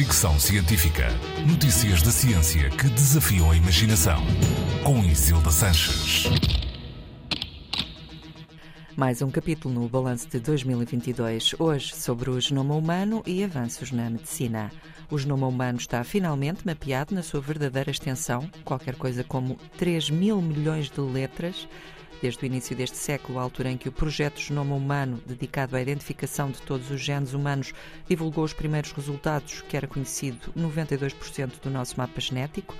[0.00, 1.08] Fricção Científica.
[1.46, 4.18] Notícias da ciência que desafiam a imaginação.
[4.82, 6.24] Com Isilda Sanches.
[8.96, 14.08] Mais um capítulo no balanço de 2022, hoje sobre o genoma humano e avanços na
[14.08, 14.72] medicina.
[15.10, 20.40] O genoma humano está finalmente mapeado na sua verdadeira extensão, qualquer coisa como 3 mil
[20.40, 21.68] milhões de letras
[22.20, 25.80] desde o início deste século, a altura em que o projeto Genoma Humano, dedicado à
[25.80, 27.72] identificação de todos os genes humanos,
[28.08, 32.76] divulgou os primeiros resultados, que era conhecido 92% do nosso mapa genético.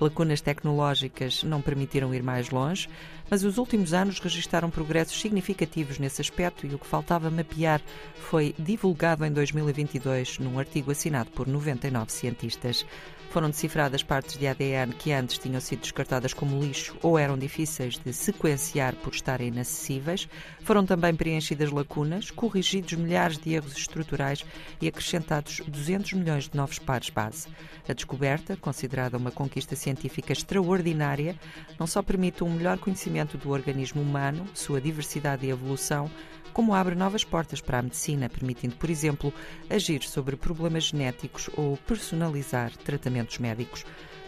[0.00, 2.88] Lacunas tecnológicas não permitiram ir mais longe,
[3.30, 7.80] mas os últimos anos registaram progressos significativos nesse aspecto e o que faltava mapear
[8.16, 12.84] foi divulgado em 2022 num artigo assinado por 99 cientistas.
[13.30, 17.98] Foram decifradas partes de ADN que antes tinham sido descartadas como lixo ou eram difíceis
[17.98, 20.28] de sequenciar por estarem inacessíveis.
[20.60, 24.44] Foram também preenchidas lacunas, corrigidos milhares de erros estruturais
[24.82, 27.48] e acrescentados 200 milhões de novos pares base.
[27.88, 31.38] A descoberta, considerada uma conquista científica extraordinária,
[31.78, 36.10] não só permite um melhor conhecimento do organismo humano, sua diversidade e evolução,
[36.52, 39.34] como abre novas portas para a medicina, permitindo, por exemplo,
[39.68, 43.84] agir sobre problemas genéticos ou personalizar tratamentos médicos.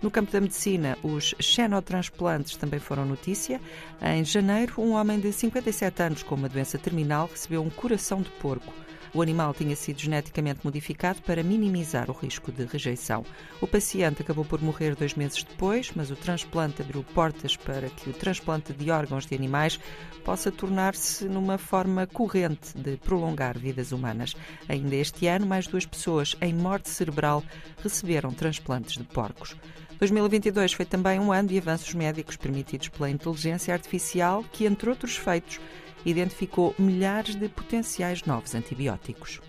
[0.00, 3.60] No campo da medicina, os xenotransplantes também foram notícia.
[4.00, 8.30] Em janeiro, um homem de 57 anos com uma doença terminal recebeu um coração de
[8.30, 8.72] porco.
[9.12, 13.24] O animal tinha sido geneticamente modificado para minimizar o risco de rejeição.
[13.60, 18.10] O paciente acabou por morrer dois meses depois, mas o transplante abriu portas para que
[18.10, 19.80] o transplante de órgãos de animais
[20.24, 24.36] possa tornar-se numa forma corrente de prolongar vidas humanas.
[24.68, 27.42] Ainda este ano, mais duas pessoas em morte cerebral
[27.82, 29.56] receberam transplantes de porcos.
[29.98, 35.16] 2022 foi também um ano de avanços médicos permitidos pela inteligência artificial, que, entre outros
[35.16, 35.60] feitos,
[36.04, 39.40] identificou milhares de potenciais novos antibióticos.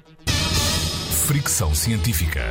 [1.28, 2.42] Fricção científica.